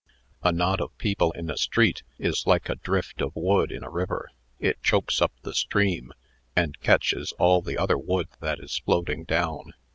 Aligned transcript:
A 0.41 0.51
knot 0.51 0.81
of 0.81 0.97
people 0.97 1.31
in 1.33 1.51
a 1.51 1.57
street, 1.57 2.01
is 2.17 2.47
like 2.47 2.69
a 2.69 2.75
drift 2.75 3.21
of 3.21 3.35
wood 3.35 3.71
in 3.71 3.83
a 3.83 3.89
river. 3.91 4.31
It 4.59 4.81
chokes 4.81 5.21
up 5.21 5.31
the 5.43 5.53
stream, 5.53 6.11
and 6.55 6.79
catches 6.81 7.33
all 7.33 7.61
the 7.61 7.77
other 7.77 7.99
wood 7.99 8.29
that 8.39 8.59
is 8.59 8.79
floating 8.83 9.25
down. 9.25 9.75